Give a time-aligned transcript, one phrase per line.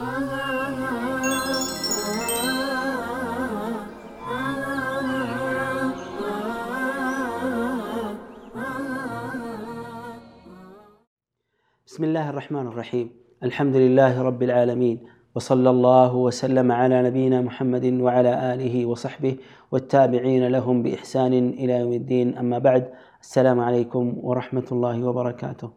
[0.00, 0.08] بسم
[12.04, 13.10] الله الرحمن الرحيم
[13.42, 15.00] الحمد لله رب العالمين
[15.34, 19.36] وصلى الله وسلم على نبينا محمد وعلى اله وصحبه
[19.72, 22.90] والتابعين لهم باحسان الى يوم الدين اما بعد
[23.22, 25.70] السلام عليكم ورحمه الله وبركاته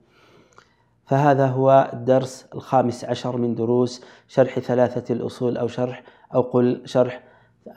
[1.05, 6.03] فهذا هو الدرس الخامس عشر من دروس شرح ثلاثة الأصول أو شرح
[6.35, 7.23] أو قل شرح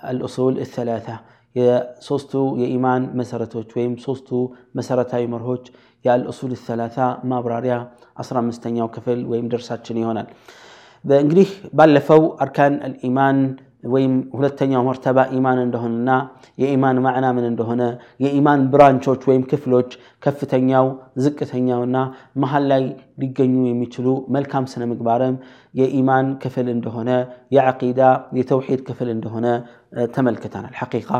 [0.08, 1.20] الأصول الثلاثة
[1.56, 5.60] يا سوستو يا إيمان مسرة ويم سوستو مسرة مرهوج
[6.04, 10.26] يا الأصول الثلاثة ما براريا أصرا مستنيا وكفل ويم درسات شنيونال
[11.22, 11.48] እንግዲህ
[11.78, 13.56] بلفو أركان الإيمان
[13.94, 16.10] ወይም ሁለተኛው መርተባ ኢማን እንደሆነና
[16.62, 17.82] የኢማን ማዕና ምን እንደሆነ
[18.24, 19.90] የኢማን ብራንቾች ወይም ክፍሎች
[20.24, 20.86] ከፍተኛው
[21.24, 21.96] ዝቅተኛውና
[22.44, 22.82] መሀል ላይ
[23.22, 25.36] ሊገኙ የሚችሉ መልካም ስነ ምግባርም
[25.80, 27.10] የኢማን ክፍል እንደሆነ
[27.56, 28.02] የዓቂዳ
[28.42, 29.46] የተውሒድ ክፍል እንደሆነ
[30.14, 31.10] ተመልክተናል ሐቂቃ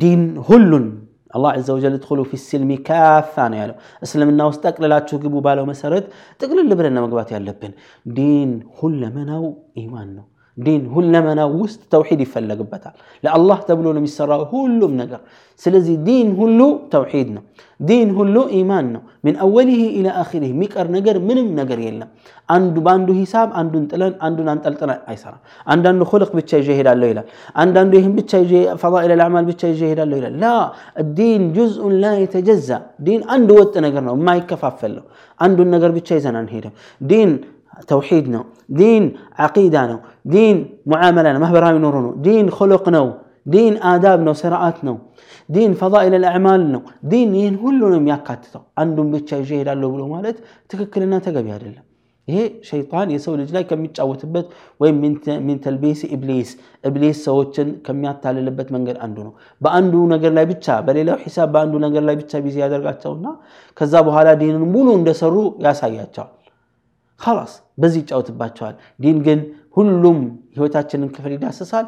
[0.00, 0.88] ዲን ሁሉን
[1.36, 6.06] አላህ ዘ ወጀል እድኹሉ ፊ ስልሚ ካፋ ነው ያለው። እስልምና ውስጥ ጠቅልላችሁ ግቡ ባለው መሰረት
[6.40, 7.72] ጥቅልል ብለን መግባት ያለብን
[8.16, 9.44] ዲን ሁለመናው
[9.82, 10.24] ኢማን ነው።
[10.66, 12.94] ዲን ሁለመና ውስጥ ተውሒድ ይፈለግበታል
[13.24, 15.20] ለአላህ ተብሎ ነው የሚሰራው ሁሉም ነገር
[15.64, 16.58] ስለዚህ ዲን ሁሉ
[16.94, 17.42] ተውሒድ ነው
[17.88, 22.08] ዲን ሁሉ ኢማን ነው ምን አወሊህ ኢላ አኺሪህ የሚቀር ነገር ምንም ነገር የለም
[22.56, 25.40] አንዱ በአንዱ ሂሳብ አንዱን ጥለን አንዱን አንጠልጥለን አይሰራም
[25.74, 27.26] አንዳንዱ ሁልቅ ብቻ ይዤ ሄዳለሁ ይላል
[27.64, 30.52] አንዳንዱ ይህም ብቻ ይዤ ፈዳኢል ልአማል ብቻ ይዤ ሄዳለሁ ይላል ላ
[31.20, 32.70] ዲን ጁዝኡን ላ የተጀዛ
[33.08, 35.06] ዲን አንድ ወጥ ነገር ነው የማይከፋፈል ነው
[35.46, 36.74] አንዱን ነገር ብቻ ይዘን አንሄድም
[37.12, 37.32] ዲን
[37.88, 39.04] توحيدنا دين
[39.38, 43.02] عقيدنا دين معاملنا ما هاي نورنا دين خلقنا
[43.54, 44.94] دين آدابنا وسرعاتنا
[45.54, 46.80] دين فضائل الأعمالنا
[47.12, 50.36] دين ين كلهم يكاتتوا عندهم بيتشا يجي له بلو مالت
[50.68, 51.82] تككلنا تقبي هذا
[52.30, 54.46] ይሄ ሸይጣን የሰው ልጅ ላይ ከሚጫወትበት
[54.82, 54.96] ወይም
[55.46, 56.50] ሚን ተልቢስ ኢብሊስ
[56.88, 59.32] ኢብሊስ ሰዎችን ከሚያታልልበት መንገድ አንዱ ነው
[59.64, 63.26] በአንዱ ነገር ላይ ብቻ በሌላው ሂሳብ በአንዱ ነገር ላይ ብቻ ቢዚ ያደርጋቸውና
[63.80, 65.34] ከዛ በኋላ ዲንን ሙሉ እንደሰሩ
[65.66, 66.30] ያሳያቸዋል
[67.38, 69.40] ላስ በዚህ ይጫወትባቸዋል። ዲን ግን
[69.76, 70.18] ሁሉም
[70.56, 71.86] ህይወታችንን ክፍል ይዳስሳል።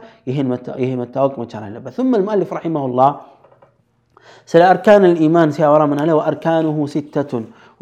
[0.81, 3.11] ይሄ መታወቅ መቻል አለበት። ثم المؤلف رحمه الله
[4.53, 7.33] سلا أركان الإيمان سيورا من عليه وأركانه ستة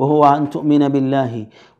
[0.00, 1.32] وهو أن تؤمن بالله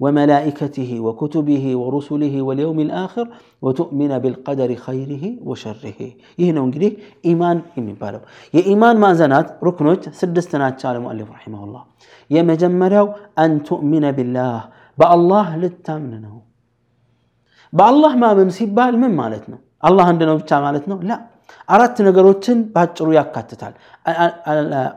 [0.03, 3.27] وملائكته وكتبه ورسله واليوم الآخر
[3.65, 6.01] وتؤمن بالقدر خيره وشره
[6.41, 6.93] يهنا ونقديه
[7.29, 8.21] إيمان إمن بالو
[8.57, 11.83] يا إيمان ما زنات ركنوت سدستنات شال المؤلف رحمه الله
[12.35, 13.07] يا مجمريو
[13.45, 14.57] أن تؤمن بالله
[15.01, 16.37] በአላህ ልታምን ነው
[17.79, 21.19] በአላህ ማመን ሲባል ምን ማለት ነው አላህ አንድ ነው ብቻ ማለት ነው ላ
[21.75, 23.75] አራት ነገሮችን በአጭሩ ያካትታል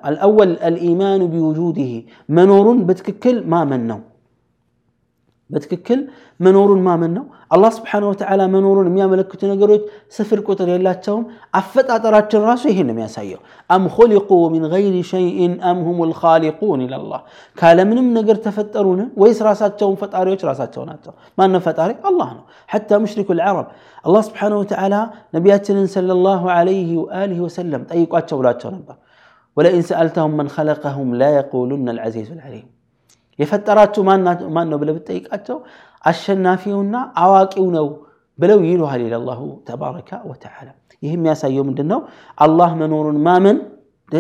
[0.08, 1.92] አልአወል አልኢማኑ ቢውጁዲህ
[2.38, 4.00] መኖሩን በትክክል ማመን ነው
[5.56, 6.00] በትክክል
[6.46, 7.25] መኖሩን ማመን ነው
[7.56, 9.84] አላህ ስብሓን ወተዓላ መኖሩን የሚያመለክቱ ነገሮች
[10.16, 11.24] ስፍር ቁጥር የላቸውም
[11.59, 13.41] አፈጣጠራችን ራሱ ይሄን ነው የሚያሳየው
[13.75, 17.13] አም ኮሊቁ ሚን ገይሪ ሸይን አም ሁም ልካሊቁን ይላላ
[17.62, 22.44] ካለምንም ነገር ተፈጠሩን ወይስ ራሳቸውን ፈጣሪዎች ራሳቸው ናቸው ማነ ፈጣሪ አላህ ነው
[22.75, 23.69] ሐታ ሙሽሪኩ ልዓረብ
[24.08, 24.96] አላህ ስብሓን ወተዓላ
[25.38, 28.97] ነቢያችንን ሰለ ላሁ አለይህ ወአሊህ ወሰለም ጠይቋቸው ብሏቸው ነበር
[29.58, 32.68] ولئن سألتهم من خلقهم لا يقولن العزيز العليم
[33.41, 34.03] የፈጠራችሁ
[34.55, 35.57] ማን ነው ብለህ ብጠይቃቸው
[36.11, 36.95] አሸናፊውና
[37.25, 37.85] አዋቂው ነው
[38.41, 40.69] ብለው ይሉሃል ይላል አላሁ ተባረከ ወተዓላ።
[41.05, 41.99] ይህ የሚያሳየው ምንድን ነው?
[42.45, 43.57] አላህ መኖሩን ማመን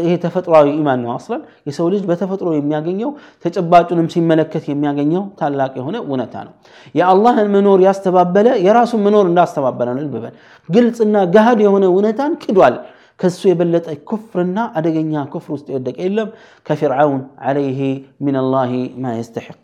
[0.05, 3.09] ይሄ ተፈጥሯዊ ኢማን ነው። አስለን የሰው ልጅ በተፈጥሮ የሚያገኘው
[3.43, 6.53] ተጨባጩንም ሲመለከት የሚያገኘው ታላቅ የሆነ እውነታ ነው።
[6.99, 10.33] የአላህን መኖር ያስተባበለ የራሱን መኖር እንዳስተባበለ ነው። ልብበል
[10.75, 12.77] ግልጽና ጋህድ የሆነ እውነታን ክዷል።
[13.23, 16.29] ከሱ የበለጠ ኩፍርና አደገኛ ኩፍር ውስጥ የወደቀ የለም
[16.67, 17.79] ከፊርዓውን አለይህ
[18.25, 18.71] ምን ላህ
[19.03, 19.61] ማ የስተሕቅ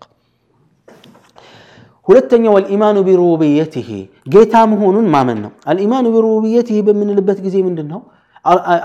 [2.10, 3.90] ሁለተኛ ወልኢማኑ ቢሩቡብየትህ
[4.36, 8.02] ጌታ መሆኑን ማመን ነው አልኢማኑ ቢሩቡብየትህ በምንልበት ጊዜ ምንድን ነው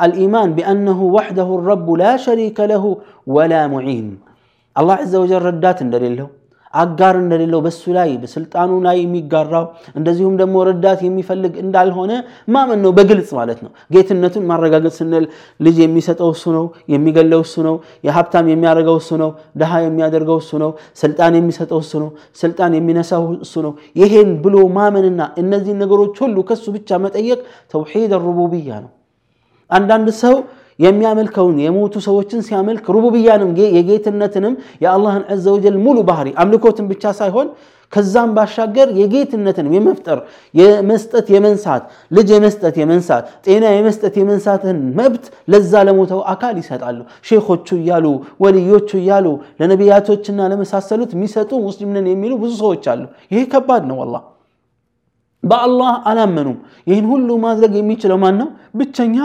[0.06, 2.84] الإيمان بأنه وحده الرب لا شريك له
[3.34, 4.06] ولا معين
[4.80, 6.28] الله عز وجل ردات دليل له
[6.82, 9.66] አጋር እንደሌለው በሱ ላይ በስልጣኑ ላይ የሚጋራው
[9.98, 12.12] እንደዚሁም ደግሞ ረዳት የሚፈልግ እንዳልሆነ
[12.54, 15.26] ማመን ነው፣ በግልጽ ማለት ነው። ጌትነቱን ማረጋገጥ ስንል
[15.66, 17.76] ልጅ የሚሰጠው እሱ ነው፣ የሚገለው እሱ ነው፣
[18.08, 19.30] የሀብታም የሚያደርገው እሱ ነው፣
[19.62, 20.72] ድሃ የሚያደርገው እሱ ነው፣
[21.02, 22.10] ስልጣን የሚሰጠው እሱ ነው፣
[22.42, 23.72] ስልጣን የሚነሳው እሱ ነው።
[24.02, 27.40] ይሄን ብሎ ማመንና እነዚህን ነገሮች ሁሉ ከሱ ብቻ መጠየቅ
[27.74, 28.92] ተውሒድ ሩቡብያ ነው።
[29.76, 30.34] አንዳንድ ሰው
[30.84, 34.56] የሚያመልከውን የሞቱ ሰዎችን ሲያመልክ ሩቡብያንም የጌትነትንም
[34.86, 35.46] የአላህን ዐዘ
[35.86, 37.48] ሙሉ ባህሪ አምልኮትን ብቻ ሳይሆን
[37.94, 40.18] ከዛም ባሻገር የጌትነትን የመፍጠር
[40.60, 41.82] የመስጠት የመንሳት
[42.16, 46.98] ልጅ የመስጠት የመንሳት ጤና የመስጠት የመንሳትን መብት ለዛ ለሞተው አካል ይሰጣሉ።
[47.28, 48.06] ሼኮቹ እያሉ
[48.44, 49.26] ወልዮቹ እያሉ
[49.62, 53.04] ለነቢያቶችና ለመሳሰሉት የሚሰጡ ሙስሊም የሚሉ ብዙ ሰዎች አሉ።
[53.34, 54.24] ይሄ ከባድ ነው። ወላሂ
[55.52, 56.58] በአላህ አላመኑም።
[56.90, 58.48] ይህን ሁሉ ማድረግ የሚችለው ማን ነው?
[58.80, 59.16] ብቸኛ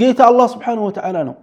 [0.00, 1.36] قيت الله سبحانه وتعالى نو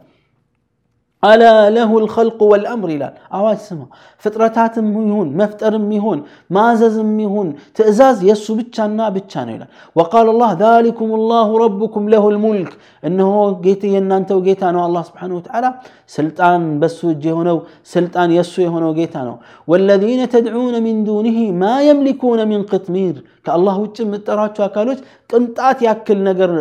[1.31, 3.87] ألا له الخلق والأمر لا أواج سما
[4.23, 6.19] فترتات ميهون مفتر ميهون
[6.57, 7.47] مازز ميهون
[7.77, 9.67] تأزاز يسو بيتشانا بيتشانا لا
[9.97, 12.71] وقال الله ذلكم الله ربكم له الملك
[13.07, 13.29] إنه
[13.63, 15.69] قيتي إن أنت وقيتانو الله سبحانه وتعالى
[16.15, 17.57] سلطان بسو جيهونو
[17.93, 19.35] سلطان يسو يهونو قيتانو
[19.71, 23.15] والذين تدعون من دونه ما يملكون من قطمير
[23.45, 24.99] كالله وجم التراتش وكالوش
[25.31, 26.51] كنتات يأكل نقر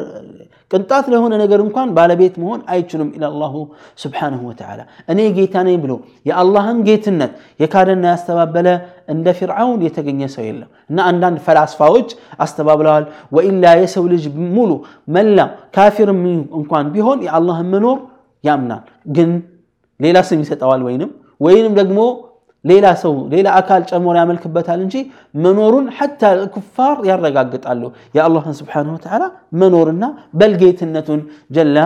[0.73, 3.55] ቅንጣት ለሆነ ነገር እንኳን ባለቤት መሆን አይችሉም ኢላ አላሁ
[4.03, 4.81] ስብሓንሁ ወተዓላ
[5.13, 5.93] እኔ ጌታ ነኝ ብሎ
[6.29, 7.33] የአላህን ጌትነት
[7.63, 8.69] የካደና ያስተባበለ
[9.15, 12.09] እንደ ፊርዓውን የተገኘ ሰው የለም እና አንዳንድ ፈላስፋዎች
[12.47, 13.07] አስተባብለዋል
[13.39, 14.27] ወኢላ የሰው ልጅ
[14.57, 14.71] ሙሉ
[15.17, 15.39] መላ
[15.79, 16.21] ካፊርም
[16.61, 17.99] እንኳን ቢሆን የአላህን መኖር
[18.49, 18.85] ያምናል
[19.19, 19.33] ግን
[20.07, 21.11] ሌላ ስም ይሰጠዋል ወይንም
[21.47, 22.01] ወይንም ደግሞ
[22.71, 25.01] ليلا سو ليلا أكل جمر يعمل كبت هالنجي
[25.45, 29.27] منور حتى الكفار يرجع قط له يا الله سبحانه وتعالى
[29.61, 30.09] منورنا
[30.41, 31.21] بل جيت النتون
[31.57, 31.77] جل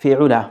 [0.00, 0.42] في علا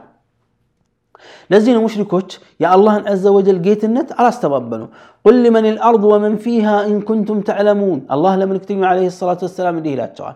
[1.52, 4.88] لزين مشركوش يا الله عز وجل جيت النت على استبابنه
[5.26, 10.04] قل لمن الأرض ومن فيها إن كنتم تعلمون الله لمن كتب عليه الصلاة والسلام إلى
[10.08, 10.36] التوان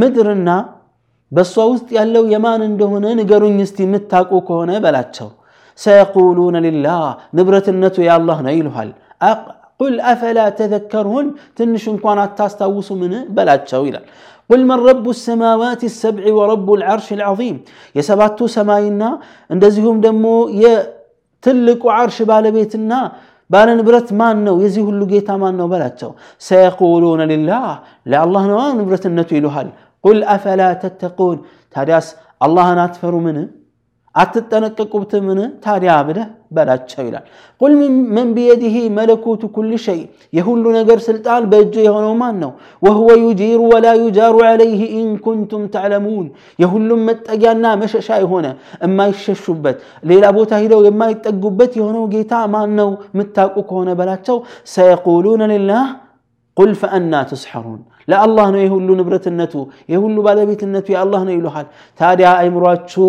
[0.00, 0.56] مدرنا
[1.36, 5.32] بس وسط يلو يمان عندهن نجرون يستمتاقوك هنا بلاتشوا
[5.84, 7.02] سيقولون لله
[7.38, 9.28] نبرة النت يا الله نيلها
[9.80, 11.26] قل أفلا تذكرون
[11.58, 14.00] تنش كان تستوس منه بلا تشويلا
[14.50, 17.56] قل من رب السماوات السبع ورب العرش العظيم
[17.98, 19.08] يا سباتو سماينا
[19.54, 20.72] اندزهم دمو يا
[21.46, 22.98] تلك وعرش بالبيتنا
[23.52, 26.10] بال نبرت ما نو يزيه اللقيتا ما نو بلاتو
[26.48, 27.66] سيقولون لله
[28.10, 29.36] لا الله نوان نبرة النتو
[30.04, 31.36] قل أفلا تتقون
[31.74, 32.06] تاداس
[32.44, 33.44] الله ناتفر منه
[34.20, 36.26] አትጠነቀቁትምን ታዲያ ብለህ
[36.56, 37.24] በላቸው ይላል
[37.62, 37.72] ቁል
[38.16, 40.00] መን ቢየዲህ መለኩቱ ኩል ሸይ
[40.38, 42.50] የሁሉ ነገር ስልጣን በእጁ የሆነው ማን ነው
[42.84, 46.26] ወህወ ዩጂሩ ወላ ዩጃሩ ዓለይህ ኢን ኩንቱም ተዕለሙን
[46.62, 48.48] የሁሉም መጠጊያና መሸሻ የሆነ
[48.84, 49.76] የማይሸሹበት
[50.12, 54.38] ሌላ ቦታ ሂደው የማይጠጉበት የሆነው ጌታ ማን ነው የምታውቁ ከሆነ በላቸው
[54.76, 55.86] ሰየቁሉነ ልላህ
[56.58, 57.78] ቁል ፈአና ትስሐሩን
[58.10, 59.52] ለአላህ ነው የሁሉ ንብረትነቱ
[59.94, 61.66] የሁሉ ባለቤትነቱ የአላህ ነው ይሉሃል
[62.00, 63.06] ታዲያ አይምሯችሁ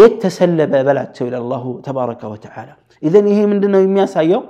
[0.00, 2.74] يتسلب بلعته الى الله تبارك وتعالى
[3.06, 4.42] اذا هي من دنا يميا سايو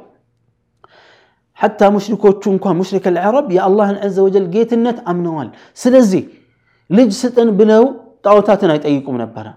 [1.60, 5.48] حتى مشركو تشون مشرك العرب يا الله عز وجل جيت النت امنوال
[5.82, 6.22] سلزي
[6.96, 7.82] لجستن بنو
[8.26, 9.54] طاوتاتنا يطيقون نبره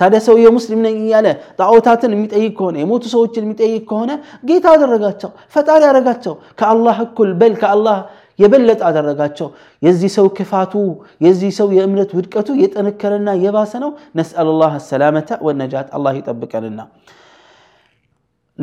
[0.00, 1.26] ታዲያ ሰውየው ሙስሊም ነኝ እያለ
[1.60, 4.10] ጣዖታትን የሚጠይቅ ከሆነ የሞቱ ሰዎችን የሚጠይቅ ከሆነ
[4.48, 7.96] ጌታ አደረጋቸው ፈጣሪ አደረጋቸው ከአላህ እኩል በል ከአላህ
[8.42, 9.46] يبلت أدرجاتشو
[9.86, 10.84] يزي سو كفاتو
[11.26, 13.90] يزي سو يأمنت ودكتو يتأنكرنا يباسنو
[14.20, 16.84] نسأل الله السلامة والنجاة الله يطبق لنا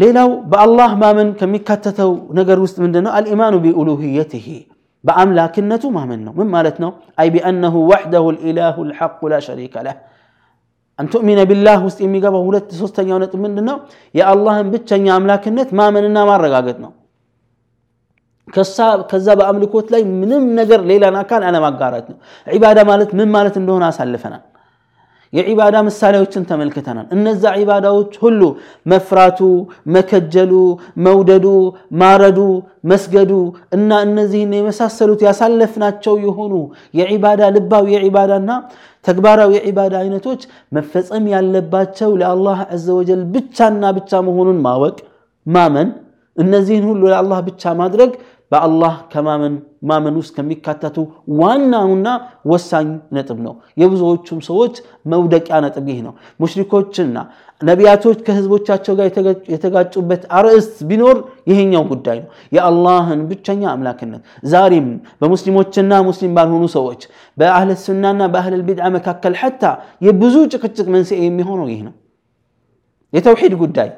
[0.02, 4.48] ليلو بالله ما من كمي كتتو نقر وست من دنو الإيمان بألوهيته
[5.06, 6.90] بأملاكنته ما منه من مالتنا
[7.22, 9.96] أي بأنه وحده الإله الحق لا شريك له
[11.02, 13.75] أن تؤمن بالله وست إمي قبه ولت سوستن يونت من دنو
[14.20, 16.90] يا الله بيتشن يا أملاكنت ما مننا ما رقاقتنا
[19.12, 22.18] ከዛ በአምልኮት ላይ ምንም ነገር ሌላን አካል አለማጋራት ነው።
[22.56, 24.44] ዒባዳ ማለት ምን ማለት እንደሆነ አሳልፈናል።
[25.38, 28.42] የዒባዳ ምሳሌዎችን ተመልክተናል። እነዛ ዒባዳዎች ሁሉ
[28.92, 29.40] መፍራቱ፣
[29.95, 30.51] መከጀሉ፣
[31.06, 31.45] መውደዱ፣
[32.01, 32.40] ማረዱ፣
[32.92, 33.31] መስገዱ
[33.78, 36.53] እና እነዚህን የመሳሰሉት ያሳለፍናቸው የሆኑ
[37.00, 38.50] የዒባዳ ልባዊ የዒባዳና
[39.08, 40.44] ተግባራዊ የዒባዳ አይነቶች
[40.77, 44.98] መፈጸም ያለባቸው ለአላህ አዘወጀል ብቻና ብቻ መሆኑን ማወቅ
[45.56, 45.89] ማመን
[46.46, 48.12] እነዚህን ሁሉ ለአላህ ብቻ ማድረግ
[48.53, 49.53] በአላህ ከማመን
[49.89, 50.98] ማመን ውስጥ ከሚካተቱ
[51.39, 52.07] ዋናውና
[52.51, 54.75] ወሳኝ ነጥብ ነው። የብዙዎቹም ሰዎች
[55.12, 57.15] መውደቂያ ነጥብ ይህ ነው። ሙሽሪኮችና
[57.69, 59.07] ነቢያቶች ከህዝቦቻቸው ጋር
[59.53, 61.17] የተጋጩበት አርዕስት ቢኖር
[61.51, 64.22] ይሄኛው ጉዳይ ነው፣ የአላህን ብቸኛ አምላክነት።
[64.53, 64.88] ዛሬም
[65.24, 67.01] በሙስሊሞችና ሙስሊም ባልሆኑ ሰዎች
[67.41, 69.63] በአህል ሱናና በአህል ቢድዓ መካከል ሐታ
[70.10, 71.95] የብዙ ጭቅጭቅ መንስኤ የሚሆነው ይህ ነው፣
[73.17, 73.89] የተውሂድ ጉዳይ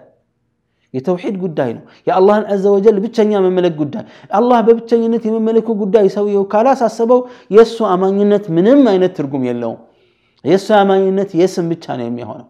[0.97, 4.03] የተውሂድ ጉዳይ ነው። የአላህን አዘ ወጀል ብቸኛ መመለክ ጉዳይ
[4.39, 7.21] አላህ በብቸኝነት የመመለኩ ጉዳይ ሰውየው ካላሳሰበው
[7.55, 9.81] የእሱ አማኝነት ምንም አይነት ትርጉም የለውም።
[10.51, 12.47] የእሱ አማኝነት የስም ብቻ ነው የሚሆነው።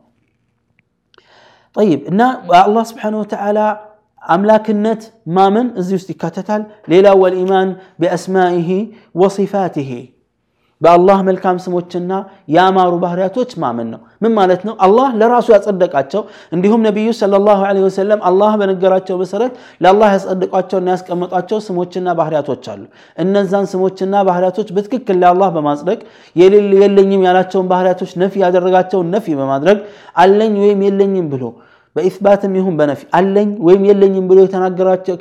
[1.79, 3.59] ጠይብ እና በአላህ ስብሓነ ወተዓላ
[4.33, 5.01] አምላክነት
[5.37, 6.61] ማመን እዚህ ውስጥ ይካተታል።
[6.91, 7.69] ሌላው ወልኢማን
[8.01, 8.67] ቢአስማኢሂ
[9.21, 9.89] ወሲፋቲሂ
[10.83, 12.11] በአላህ መልካም ስሞችና
[12.55, 14.73] ያማሩ ባህሪያቶች ማመን ነው። ምን ማለት ነው?
[14.85, 16.21] አላህ ለራሱ ያጸደቃቸው
[16.55, 19.53] እንዲሁም ነቢዩ ሰለላሁ ዐለይሂ ወሰለም አላህ በነገራቸው መሰረት
[19.85, 22.83] ለአላህ ያጸደቋቸውና ያስቀመጧቸው ስሞችና ባህሪያቶች አሉ።
[23.25, 25.99] እነዛን ስሞችና ባህሪያቶች በትክክል ለአላህ በማጽደቅ
[26.41, 29.79] የለኝም ያላቸውን ባህሪያቶች ነፊ ያደረጋቸውን ነፊ በማድረግ
[30.23, 31.43] አለኝ ወይም የለኝም ብሎ
[31.97, 34.39] በኢስባትም ይሁን በነፊ አለኝ ወይም የለኝም ብሎ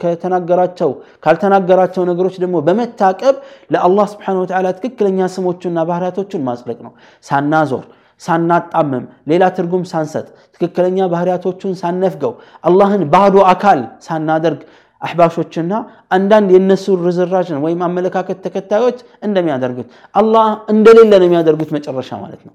[0.02, 0.88] ከተናገራቸው
[1.24, 3.34] ካልተናገራቸው ነገሮች ደግሞ በመታቀብ
[3.74, 6.94] ለአላህ ስብሓነሁ ወተዓላ ትክክለኛ ስሞቹና ባህሪያቶቹን ማጽደቅ ነው።
[7.28, 7.84] ሳናዞር፣
[8.26, 10.26] ሳናጣምም፣ ሌላ ትርጉም ሳንሰጥ፣
[10.56, 12.32] ትክክለኛ ባህሪያቶቹን ሳነፍገው፣
[12.70, 14.60] አላህን ባዶ አካል ሳናደርግ
[15.06, 15.72] አሕባሾችና
[16.16, 19.88] አንዳንድ የእነሱ ርዝራዥን ወይም አመለካከት ተከታዮች እንደሚያደርጉት
[20.22, 22.54] አላህ እንደሌለ ነው የሚያደርጉት መጨረሻ ማለት ነው።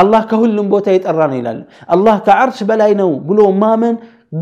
[0.00, 1.58] አላህ ከሁሉም ቦታ የጠራ ነው ይላል።
[1.94, 3.94] አላህ ከዓርሽ በላይ ነው ብሎ ማመን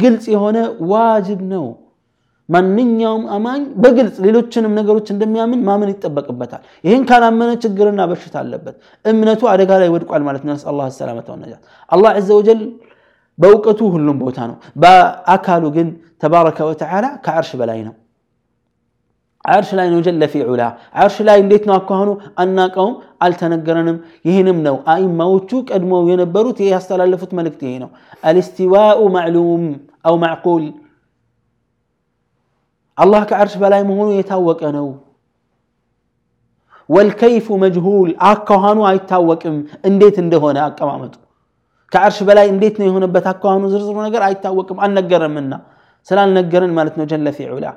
[0.02, 0.58] ግልጽ የሆነ
[0.92, 1.64] ዋጅብ ነው።
[2.54, 8.74] ማንኛውም አማኝ በግልጽ ሌሎችንም ነገሮች እንደሚያምን ማመን ይጠበቅበታል። ይህን ካላመነ ችግርና በሽታ አለበት፣
[9.12, 11.62] እምነቱ አደጋ ላይ ወድቋል ማለት ነው። ነስአሉላህ ሰላመተ ወነጃት።
[11.96, 12.60] አላህ ዐዘ ወጀል
[13.42, 15.88] በእውቀቱ ሁሉም ቦታ ነው፣ በአካሉ ግን
[16.24, 17.94] ተባረከ ወተዓላ ከዓርሽ በላይ ነው።
[19.52, 20.68] عرش لا نجل في علا
[21.00, 22.92] عرش لا ينديتنا كهنو أن قوم
[23.24, 23.96] التنقرنم
[24.28, 26.78] يهنم نو أي موتوك أدمو ينبرو تيه
[27.12, 27.88] لفت ملك تيهنو
[28.28, 29.64] الاستواء معلوم
[30.08, 30.64] أو معقول
[33.02, 34.88] الله كعرش بلا يمهنو يتوك أنو
[36.94, 39.56] والكيف مجهول أكهانو أي تاوك أم
[39.88, 41.18] انديت اندهونا أكامامتو
[41.92, 45.58] كعرش بلا انديتنا يهنبت أكهانو زرزرون أي تاوك أم أن نقرن منا
[46.08, 47.72] سلال نقرن مالتنا جل في علا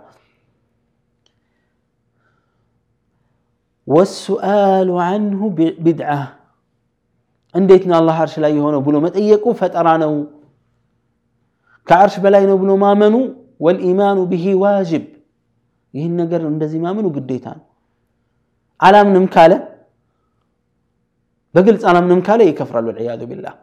[3.96, 5.42] والسؤال عنه
[5.88, 6.22] بدعة
[7.58, 10.12] عندنا الله عرش لا يهون بلو متأيقوا فترانه
[11.90, 12.92] كعرش بلاينا بلو ما
[13.66, 15.04] والإيمان به واجب
[15.98, 17.60] يهن نقر ندزي ما منو قديتان
[18.86, 19.58] على من مكالة
[21.54, 23.54] بقلت على من مكالة يكفر والعياذ بالله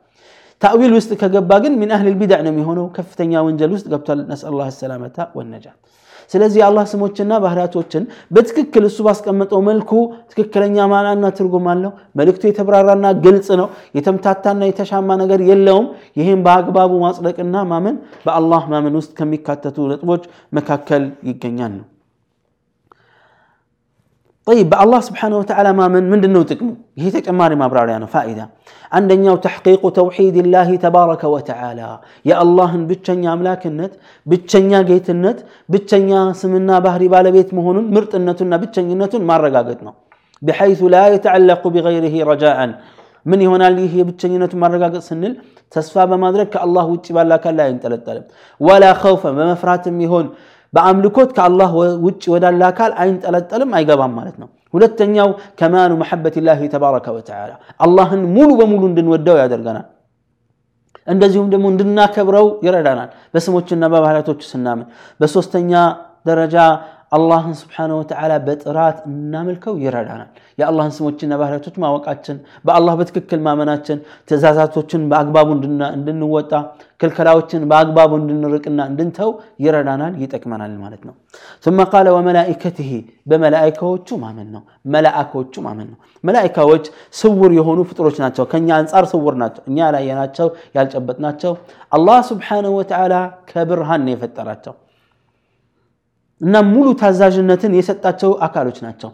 [0.65, 5.17] تأويل وستك قباقل من أهل البدع نمي هنا وكفتن يا وانجل وستك نسأل الله السلامة
[5.37, 5.75] والنجاة
[6.33, 8.03] ስለዚህ የአላህ ስሞችና ባህሪያቶችን
[8.35, 9.93] በትክክል እሱ ባስቀመጠው መልኩ
[10.33, 15.89] ትክክለኛ ማናና ትርጉም አለው። መልእክቱ የተብራራና ግልጽ ነው። የተምታታና የተሻማ ነገር የለውም።
[16.21, 20.25] ይህም በአግባቡ ማጽደቅና ማመን በአላህ ማመን ውስጥ ከሚካተቱ ነጥቦች
[20.61, 21.87] መካከል ይገኛል ነው።
[24.51, 26.73] طيب الله سبحانه وتعالى ما من من دنو تكمو
[27.03, 28.45] هي تكماري ما براري أنا فائدة
[28.97, 31.91] عندنا تحقيق توحيد الله تبارك وتعالى
[32.31, 33.93] يا الله بتشن يا ملاك النت
[34.31, 35.39] بتشن يا جيت النت
[35.73, 39.93] بتشن يا سمنا بهري بالا بيت مهون مرت النت النا بتشن ما رقاقتنا
[40.47, 42.59] بحيث لا يتعلق بغيره رجاء
[43.31, 45.33] من هنا اللي هي بتشن النت ما رقاقت سنل
[45.73, 48.07] تصفى بما درك الله وتبالك لا ينتلت
[48.67, 50.27] ولا خوفا بما فرات مهون
[50.75, 51.71] بأملكوت كالله
[52.07, 57.07] وجه ودا الله قال أين تلت ألم أي قبام مالتنا ولتنياو كمان محبة الله تبارك
[57.17, 57.55] وتعالى
[57.85, 59.83] الله ملو بملو دن ودو يا درقنا
[61.13, 64.87] እንደዚሁም ደግሞ እንድናከብረው ይረዳናል በስሞችና በባህላቶች ስናምን
[65.21, 65.73] በሶስተኛ
[66.29, 66.55] ደረጃ
[67.17, 70.31] አላህን ስብሓነ ወተዓላ በጥራት እናመልከው ይረዳናል።
[70.61, 75.49] የአላህን ስሞችና ባህሪያቶች ማወቃችን፣ በአላህ በትክክል ማመናችን፣ ትእዛዛቶችን በአግባቡ
[75.99, 76.53] እንድንወጣ፣
[77.03, 79.31] ክልከላዎችን በአግባቡ እንድንርቅና እንድንተው
[79.65, 81.15] ይረዳናል፣ ይጠቅመናል ማለት ነው።
[81.65, 82.93] ثم قال وملائكته
[83.31, 84.63] በመላኢካዎቹ ማመን ነው።
[84.95, 86.85] መላእኮቹ ማመን ነው። መላኢካዎች
[87.21, 91.53] ስውር የሆኑ ፍጡሮች ናቸው። ከኛ አንጻር ስውር ናቸው። እኛ ያላየናቸው ያልጨበጥናቸው፣
[91.99, 93.15] አላህ ስብሓነ ወተዓላ
[93.53, 94.75] ከብርሃን ነው የፈጠራቸው
[96.47, 99.11] እና ሙሉ ታዛዥነትን የሰጣቸው አካሎች ናቸው።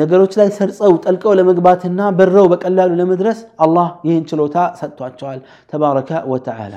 [0.00, 5.40] ነገሮች ላይ ሰርጸው ጠልቀው ለመግባትና በረው በቀላሉ ለመድረስ አላህ ይህን ችሎታ ሰጥቷቸዋል።
[5.72, 6.74] ተባረከ ወተዓላ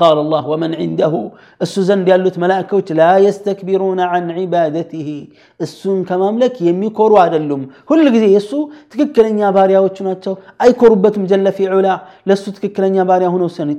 [0.00, 1.12] قال الله ومن عنده
[1.66, 5.08] السوزن ديالو تملاكوت لا يستكبرون عن عبادته
[5.64, 8.58] السون كمملك لك يميكورو عدلهم كل قد يسو
[8.90, 11.94] تككل انيا باريا وچناتو اي كوربت مجلة في علا
[12.28, 13.70] لسو تككل انيا باريا هنو سن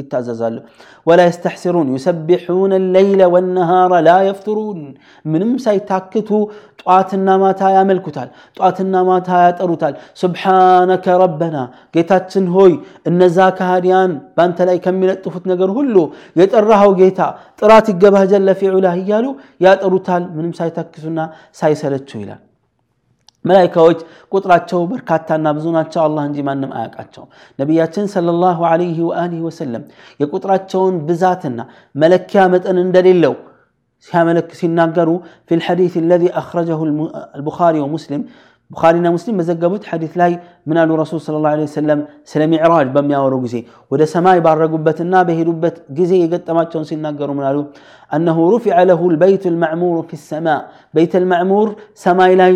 [0.00, 0.54] يتعززال
[1.08, 4.80] ولا يستحسرون يسبحون الليل والنهار لا يفترون
[5.32, 6.38] من امسا يتاكتو
[6.80, 11.62] تواتنا ما تايا ملكتال تواتنا ما تايا تروتال سبحانك ربنا
[11.94, 12.72] قيتاتن هوي
[13.10, 15.96] النزاك هاريان بانتلاي كمي لتفتنا ነገር ሁሉ
[16.38, 17.20] የጠራኸው ጌታ
[17.60, 19.26] ጥራት ይገባህ ጀለ ፊዑላህ እያሉ
[19.64, 21.18] ያጠሩታል ምንም ሳይተክሱና
[21.60, 22.40] ሳይሰለቹ ይላል
[23.48, 24.00] መላይካዎች
[24.36, 29.84] ቁጥራቸው በርካታና ብዙ ናቸው አላህ እንጂ ማንም አያውቃቸውም ነቢያችን ሰለላሁ ዐለይሂ ወአሊሂ ወሰለም
[30.22, 31.60] የቁጥራቸውን ብዛትና
[32.02, 33.34] መለኪያ መጠን እንደሌለው
[34.06, 35.10] ሲያመለክ ሲናገሩ
[35.48, 36.80] ፊ ልሐዲት አለዚ አኽረጀሁ
[37.34, 38.22] አልቡኻሪ ወሙስሊም
[38.72, 40.32] بخارينا مسلم مزقبوت حديث لاي
[40.68, 41.98] من قالوا رسول صلى الله عليه وسلم
[42.32, 43.38] سلمي عراج بم ياورو
[43.92, 47.64] وده سماي بارقوا بتنا به ربت جزي يقد ما تشون من قالوا
[48.16, 50.58] أنه رفع له البيت المعمور في السماء
[50.96, 51.66] بيت المعمور
[52.04, 52.54] سماي لاي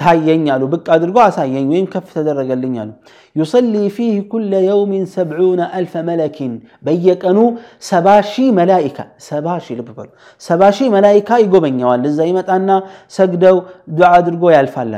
[0.00, 2.94] تهيين يالو بك أدرقوا أساين ويم كف تدرق اللين يالو
[3.40, 6.38] يصلي فيه كل يوم سبعون ألف ملك
[6.86, 7.44] بيك أنو
[7.90, 10.08] سباشي ملائكة سباشي لببال
[10.48, 12.68] سباشي ملائكة يقو بن يوال لزيمة أن
[13.16, 13.56] سقدو
[13.98, 14.92] دعا درقوا يالفال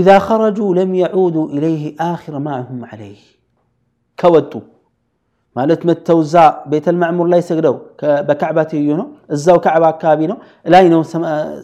[0.00, 1.84] إذا خرجوا لم يعودوا إليه
[2.14, 3.22] آخر ما هم عليه
[4.20, 4.60] كودتو
[5.58, 6.34] ማለት መተው እዛ
[6.72, 6.96] ቤተል
[7.32, 7.74] ላይ ሰግደው
[8.26, 10.36] በካዕባ ትይዩ ነው። እዛው ካዕባ አካባቢ ነው
[10.74, 11.00] ላይ ነው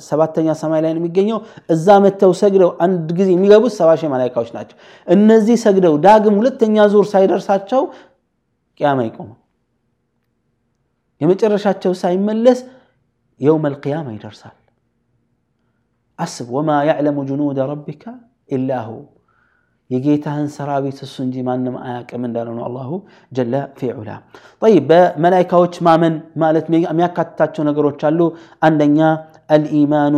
[0.09, 1.38] ሰባተኛ ሰማይ ላይ ነው የሚገኘው።
[1.75, 4.76] እዛ መተው ሰግደው አንድ ጊዜ የሚገቡት ሰባ ሺህ መላይካዎች ናቸው።
[5.16, 7.83] እነዚህ ሰግደው ዳግም ሁለተኛ ዙር ሳይደርሳቸው
[8.81, 9.38] ቅያማ ይቆማል።
[11.25, 12.59] የመጨረሻቸው ሳይመለስ
[13.45, 14.57] የውመል ቅያማ ይደርሳል።
[16.25, 18.02] አስብ ወማ ያዕለሙ ጅኑደ ረቢካ
[18.57, 18.90] ኢላ ሁ
[19.95, 22.90] የጌታህን ሰራዊት እሱ እንጂ ማንም አያቅም እንዳለ ነው አላሁ
[23.37, 24.11] ጀለ ፊዑላ
[24.64, 28.21] ጠይብ በመላይካዎች ማመን ማለት የሚያካትታቸው ነገሮች አሉ
[28.69, 28.99] አንደኛ
[29.57, 30.16] አልኢማኑ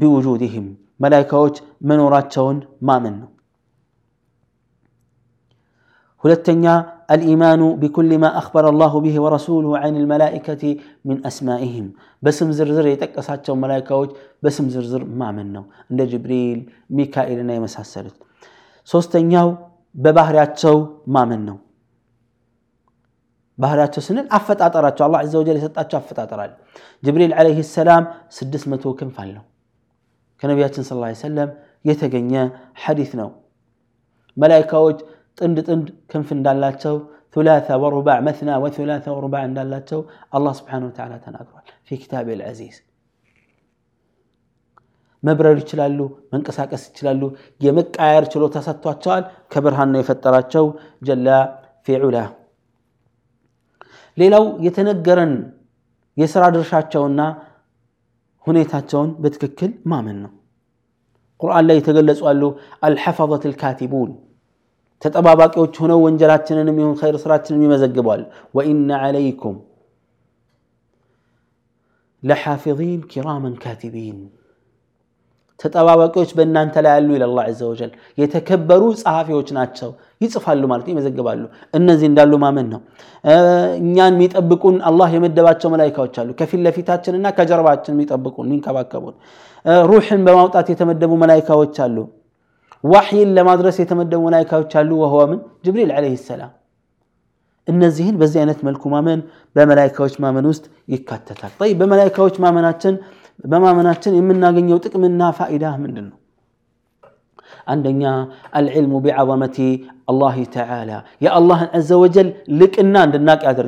[0.00, 0.66] ቢውጁድህም
[1.04, 1.56] መላይካዎች
[1.90, 2.58] መኖራቸውን
[2.90, 3.30] ማመን ነው
[6.24, 6.64] ሁለተኛ
[7.10, 10.62] الإيمان بكل ما أخبر الله به ورسوله عن الملائكة
[11.06, 11.86] من أسمائهم
[12.22, 14.02] بسم زر يتكسات ملائكة
[14.42, 16.60] بسم زر ما منه عند جبريل
[16.90, 18.14] ميكائيل نايم سحسرت
[18.90, 19.48] سوستن يو
[19.94, 20.36] ببهر
[21.14, 21.54] ما منه
[23.62, 26.50] بهر ياتشو سنن أفت أطراتشو الله عز وجل يستطاتشو أفت أطرال
[27.06, 28.02] جبريل عليه السلام
[28.36, 29.42] سدس متو كم فعله
[30.40, 31.48] كنبياتنا صلى الله عليه وسلم
[31.88, 32.42] يتقنى
[32.82, 33.24] حديثنا
[34.42, 34.98] ملائكة وجل
[35.40, 36.96] ጥንድ ጥንድ ክንፍ እንዳላቸው
[37.38, 40.00] ثلاثة ورباع مثنى وثلاثة ورباع እንዳላቸው
[40.36, 42.76] አላህ ስብሓነሁ ወተዓላ ተናግሯል ፊ ኪታብ ልዐዚዝ
[45.26, 45.98] መብረር ይችላሉ፣
[46.32, 47.22] መንቀሳቀስ ይችላሉ።
[47.64, 50.64] የመቃየር ችሎታ ሰጥቷቸዋል። ከብርሃን ነው የፈጠራቸው
[51.08, 51.28] ጀላ
[51.86, 52.16] ፊዑላ።
[54.20, 55.32] ሌላው የተነገረን
[56.22, 57.20] የሥራ ድርሻቸውና
[58.48, 60.32] ሁኔታቸውን በትክክል ማመን ነው።
[61.42, 62.42] ቁርአን ላይ የተገለጹ አሉ
[62.88, 64.12] አልሐፈظት ልካቲቡን
[65.04, 68.20] ተጠባባቂዎች ሆነው ወንጀላችንንም ይሁን ኸይር ስራችንን ይመዘግባሉ።
[68.56, 69.56] ወኢነ ዐለይኩም
[72.30, 74.18] ለሓፊዚን ኪራመን ካቲቢን
[75.62, 77.90] ተጠባባቂዎች በእናንተ ላይ ያሉ ይላል አላህ ዐዘ ወጀል።
[78.22, 79.90] የተከበሩ ጸሐፊዎች ናቸው፣
[80.24, 81.40] ይጽፋሉ ማለት ይመዘግባሉ።
[81.78, 82.80] እነዚህ እንዳሉ ማመን ነው።
[83.84, 89.16] እኛን የሚጠብቁን አላህ የመደባቸው መላይካዎች አሉ፣ ከፊት ለፊታችንና ከጀርባችን የሚጠብቁን የሚንከባከቡን።
[89.92, 91.96] ሩሕን በማውጣት የተመደቡ መላይካዎች አሉ።
[92.92, 96.50] وحي لمدرسة يتمدون ملائكة وتشالو وهو من جبريل عليه السلام
[97.70, 99.20] إن الزهين بزيانة ملك ما من
[99.56, 102.94] بملائكة وش ما من وست يكتتك طيب بملائكة وش ما مناتن
[103.50, 106.14] بما مناتن إمنا قن يوتك منا فائدة من دنو
[107.72, 108.12] عندنا
[108.60, 109.58] العلم بعظمة
[110.10, 112.28] الله تعالى يا الله عز وجل
[112.60, 113.66] لك إنا عندناك أدر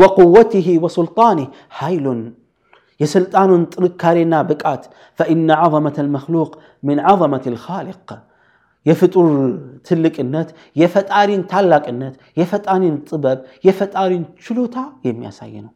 [0.00, 1.46] وقوته وسلطانه
[1.78, 2.06] حيل
[3.02, 4.82] يا سلطان تركارينا بكات
[5.18, 6.50] فإن عظمة المخلوق
[6.88, 8.06] من عظمة الخالق
[8.88, 9.26] የፍጡር
[9.88, 10.48] ትልቅነት፣
[10.82, 13.38] የፈጣሪን ታላቅነት፣ የፈጣሪን ጥበብ፣
[13.68, 14.76] የፈጣሪን ችሎታ
[15.08, 15.72] የሚያሳይ ነው።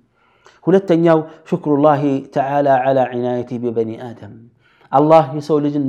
[0.67, 2.03] ሁለተኛው ሽክሩላሂ
[2.37, 4.35] ተዓላ ዓላ ዒናየቲ ቢበኒ አደም
[4.99, 5.83] الله يسوي لجن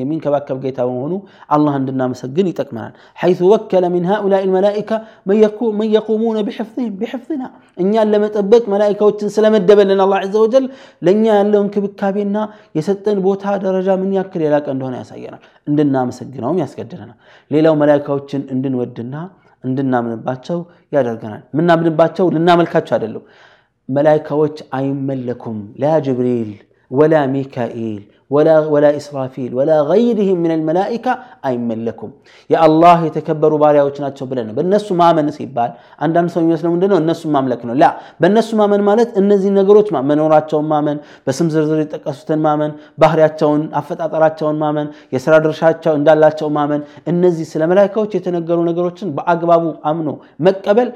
[0.00, 1.18] يمين كباكب جيتا وهنو
[1.54, 4.96] الله عندنا مسجن يتكمل حيث وكل من هؤلاء الملائكة
[5.28, 7.48] من يقوم من يقومون بحفظهم بحفظنا
[7.82, 10.64] إن يال لما تبك ملائكة وتنسلم الدبل لنا الله عز وجل
[11.06, 12.42] لن يال لهم كبكابينا
[12.76, 15.38] يستن بوتا درجة من يكر لك عندنا يا سيدنا
[15.70, 17.14] عندنا مسجن وهم يسجدنا
[17.52, 19.22] ليلا ملائكة وتن عندنا ودنا
[19.66, 20.58] عندنا من باتشو
[20.94, 23.18] يا درجنا منا من باتشو لنا ملكاتشو
[23.96, 24.86] ملائكة وتش أي
[25.28, 26.50] لكم لا جبريل
[26.98, 28.02] ولا ميكائيل
[28.34, 31.12] ولا ولا إسرافيل ولا غيرهم من الملائكة
[31.48, 32.10] أيمن لكم
[32.54, 35.70] يا الله يتكبروا باريا وشنات شبلنا بالنسو ما من نسيب بال
[36.04, 37.88] عند نسو يسلم عندنا النسو ما ملكنا لا
[38.20, 42.40] بالنسو ما من مالت النزي نقروت ما من ورات شون ما من بس مزرزر يتقسوتن
[42.46, 42.70] ما من
[43.02, 47.44] بحر يتشون أفت أطرات شون ما من يسرى درشات شون دالات شون ما من النزي
[47.52, 50.14] سلام لايكوش يتنقروا نقروتشن بأقبابو أمنو
[50.44, 50.88] مكبل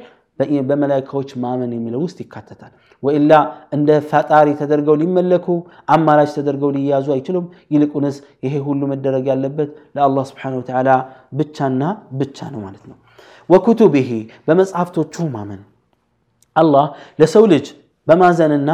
[0.71, 2.73] በመላይካዎች ማመን የሚለው ውስጥ ይካተታል።
[3.07, 3.33] ወኢላ
[3.77, 5.47] እንደ ፈጣሪ ተደርገው ሊመለኩ
[5.95, 10.91] አማራጭ ተደርገው ሊያዙ አይችሉም። ይልቁንስ ይሄ ሁሉ መደረግ ያለበት ለአላ ስብሓነሁ ወተዓላ
[11.41, 11.83] ብቻና
[12.23, 12.97] ብቻ ነው ማለት ነው።
[13.55, 14.09] ወኩቱብሂ
[14.49, 15.63] በመጽሐፍቶቹ ማመን
[16.63, 16.87] አላህ
[17.23, 17.67] ለሰው ልጅ
[18.09, 18.71] በማዘንና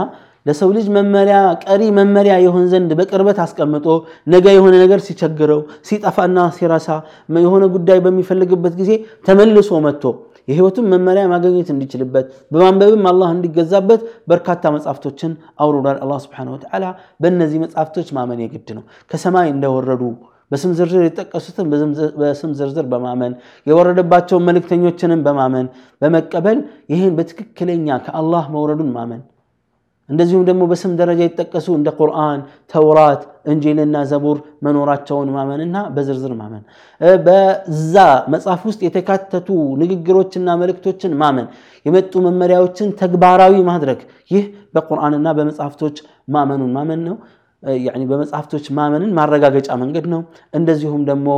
[0.49, 3.87] ለሰው ልጅ መመሪያ ቀሪ መመሪያ የሆን ዘንድ በቅርበት አስቀምጦ
[4.33, 6.89] ነገ የሆነ ነገር ሲቸግረው ሲጠፋና ሲረሳ
[7.47, 8.93] የሆነ ጉዳይ በሚፈልግበት ጊዜ
[9.29, 10.05] ተመልሶ መጥቶ
[10.51, 15.33] የህይወትን መመሪያ ማገኘት እንዲችልበት በማንበብም አላህ እንዲገዛበት በርካታ መጽሐፍቶችን
[15.65, 16.85] አውርዷል አላህ ስብሓን ወተዓላ።
[17.23, 20.03] በእነዚህ መጽሐፍቶች ማመን የግድ ነው። ከሰማይ እንደወረዱ
[20.53, 21.67] በስም ዝርዝር የጠቀሱትን
[22.21, 23.33] በስም ዝርዝር በማመን
[23.71, 25.67] የወረደባቸውን መልእክተኞችንም በማመን
[26.05, 26.61] በመቀበል
[26.95, 29.21] ይህን በትክክለኛ ከአላህ መውረዱን ማመን
[30.13, 32.39] እንደዚሁም ደግሞ በስም ደረጃ ይጠቀሱ እንደ ቁርአን፣
[32.73, 36.63] ተውራት፣ እንጂልና ዘቡር መኖራቸውን ማመንና በዝርዝር ማመን፣
[37.27, 37.97] በዛ
[38.35, 39.49] መጽሐፍ ውስጥ የተካተቱ
[39.83, 41.49] ንግግሮችና መልእክቶችን ማመን፣
[41.89, 44.01] የመጡ መመሪያዎችን ተግባራዊ ማድረግ፣
[44.37, 45.99] ይህ በቁርአንና በመጽሐፍቶች
[46.37, 47.17] ማመኑን ማመን ነው።
[48.15, 50.21] በመጽሐፍቶች ማመንን ማረጋገጫ መንገድ ነው።
[50.61, 51.29] እንደዚሁም ደግሞ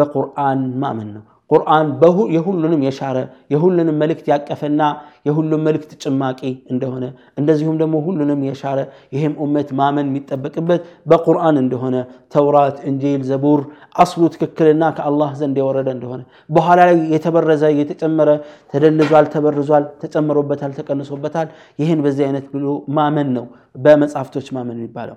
[0.00, 1.88] በቁርአን ማመን ነው። ቁርአን
[2.36, 3.16] የሁሉንም የሻረ
[3.54, 4.82] የሁሉንም መልእክት ያቀፈና
[5.28, 6.40] የሁሉም መልእክት ጭማቂ
[6.72, 7.04] እንደሆነ
[7.40, 8.78] እንደዚሁም ደግሞ ሁሉንም የሻረ
[9.16, 10.80] ይህም ኡመት ማመን የሚጠበቅበት
[11.12, 11.96] በቁርአን እንደሆነ
[12.34, 13.60] ተውራት፣ እንጂል፣ ዘቡር
[14.04, 16.22] አስሉ ትክክልና ከአላህ ዘንድ የወረደ እንደሆነ
[16.56, 18.30] በኋላ ላይ የተበረዘ የተጨመረ
[18.72, 21.48] ተደልዟል፣ ተበርዟል፣ ተጨምሮበታል፣ ተቀንሶበታል።
[21.82, 22.66] ይህን በዚህ አይነት ብሎ
[22.98, 23.46] ማመን ነው
[23.86, 25.16] በመጽሐፍቶች ማመን የሚባለው።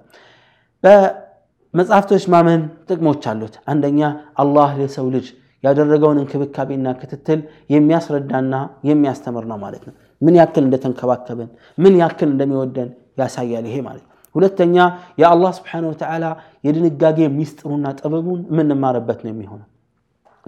[0.85, 2.61] በመጽሐፍቶች ማመን
[2.91, 4.01] ጥቅሞች አሉት። አንደኛ
[4.43, 5.27] አላህ የሰው ልጅ
[5.65, 7.39] ያደረገውን እንክብካቤና ክትትል
[7.75, 8.53] የሚያስረዳና
[8.89, 9.93] የሚያስተምር ነው ማለት ነው።
[10.27, 11.49] ምን ያክል እንደተንከባከበን
[11.83, 12.89] ምን ያክል እንደሚወደን
[13.21, 14.75] ያሳያል ይሄ ማለት ነው። ሁለተኛ
[15.21, 16.23] የአላህ ስብሓነሁ ወተላ
[16.67, 19.67] የድንጋጌ ሚስጥሩና ጥበቡን የምንማርበት ነው የሚሆነው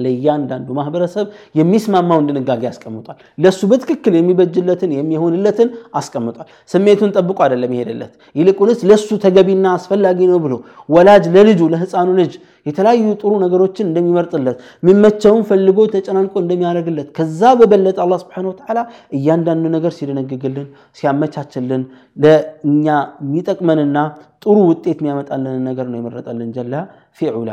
[0.03, 1.25] ለእያንዳንዱ ማህበረሰብ
[1.59, 9.65] የሚስማማውን ድንጋጌ አስቀምጧል። ለሱ በትክክል የሚበጅለትን የሚሆንለትን አስቀምጧል። ስሜቱን ጠብቆ አይደለም ይሄደለት፣ ይልቁንስ ለሱ ተገቢና
[9.79, 10.53] አስፈላጊ ነው ብሎ
[10.95, 12.33] ወላጅ ለልጁ ለህፃኑ ልጅ
[12.69, 18.79] የተለያዩ ጥሩ ነገሮችን እንደሚመርጥለት፣ የሚመቸውን ፈልጎ ተጨናንቆ እንደሚያደርግለት ከዛ በበለጠ አላ ስብን ተላ
[19.17, 20.67] እያንዳንዱ ነገር ሲደነግግልን
[20.99, 21.83] ሲያመቻችልን
[22.25, 22.85] ለእኛ
[23.25, 23.97] የሚጠቅመንና
[24.45, 26.73] ጥሩ ውጤት የሚያመጣልን ነገር ነው የመረጠልን ጀላ
[27.19, 27.49] ፊዑላ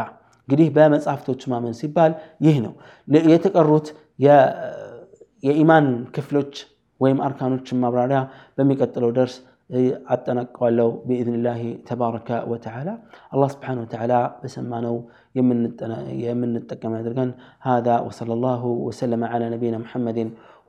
[0.49, 2.13] እንግዲህ በመጽሐፍቶች ማመን ሲባል
[2.47, 2.73] ይህ ነው
[3.33, 3.89] የተቀሩት
[5.47, 6.53] የኢማን ክፍሎች
[7.05, 8.21] ወይም አርካኖችን ማብራሪያ
[8.59, 9.35] በሚቀጥለው ደርስ
[10.15, 11.59] አጠናቀዋለሁ ብኢዝንላህ
[11.89, 12.89] ተባረከ ወተዓላ
[13.35, 14.97] አላህ ስብሓን ወተዓላ በሰማነው
[16.31, 17.31] የምንጠቀም አድርገን
[17.69, 20.19] هذا وصلى الله وسلم على نبينا محمد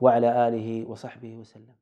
[0.04, 1.79] وعلى آله وصحبه وسلم